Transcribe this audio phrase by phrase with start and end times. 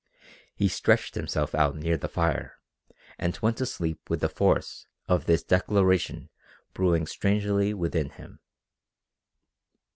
[0.55, 2.57] He stretched himself out near the fire
[3.19, 6.29] and went to sleep with the force of this declaration
[6.73, 8.39] brewing strangely within him.